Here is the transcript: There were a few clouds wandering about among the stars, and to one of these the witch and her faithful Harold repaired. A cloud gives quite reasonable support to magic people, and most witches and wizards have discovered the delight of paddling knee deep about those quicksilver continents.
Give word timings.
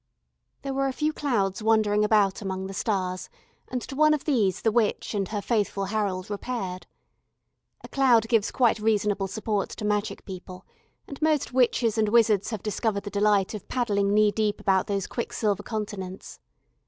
There 0.63 0.73
were 0.73 0.87
a 0.87 0.93
few 0.93 1.13
clouds 1.13 1.61
wandering 1.61 2.03
about 2.03 2.41
among 2.41 2.65
the 2.65 2.73
stars, 2.73 3.29
and 3.67 3.83
to 3.83 3.95
one 3.95 4.15
of 4.15 4.25
these 4.25 4.63
the 4.63 4.71
witch 4.71 5.13
and 5.13 5.27
her 5.27 5.43
faithful 5.43 5.85
Harold 5.85 6.27
repaired. 6.31 6.87
A 7.83 7.87
cloud 7.87 8.27
gives 8.27 8.49
quite 8.49 8.79
reasonable 8.79 9.27
support 9.27 9.69
to 9.69 9.85
magic 9.85 10.25
people, 10.25 10.65
and 11.07 11.21
most 11.21 11.53
witches 11.53 11.99
and 11.99 12.09
wizards 12.09 12.49
have 12.49 12.63
discovered 12.63 13.03
the 13.03 13.11
delight 13.11 13.53
of 13.53 13.67
paddling 13.67 14.11
knee 14.11 14.31
deep 14.31 14.59
about 14.59 14.87
those 14.87 15.05
quicksilver 15.05 15.61
continents. 15.61 16.39